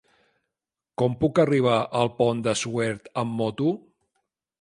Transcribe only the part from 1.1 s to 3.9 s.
puc arribar al Pont de Suert amb moto?